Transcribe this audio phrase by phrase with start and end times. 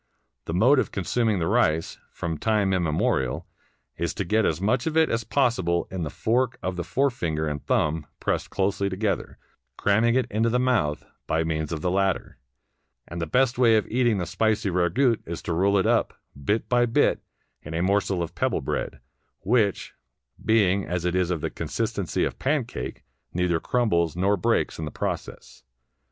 [0.45, 3.45] The mode of consuming the rice, from time immemorial,
[3.97, 7.47] is to get as much of it as possible in the fork of the forefinger
[7.47, 9.37] and thumb pressed closely together,
[9.77, 12.39] cramming it into the mouth by means of the latter;
[13.07, 16.15] and the best way of eating the spicy ragout is to roll it up,
[16.45, 17.21] bit by bit,
[17.61, 19.01] in a morsel of pebble bread,
[19.41, 19.93] which,
[20.43, 23.03] being as it is of the consistency of pancake,
[23.35, 25.63] neither crumbles nor breaks in the process.